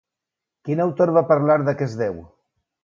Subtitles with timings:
[0.69, 2.23] Quin autor va parlar d'aquest déu?